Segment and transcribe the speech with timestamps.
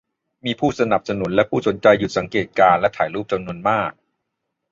[0.45, 3.91] มีผู้สนับสนุนและผู้สนใจหยุดสังเกตการณ์และถ่ายรูปจำนวนมาก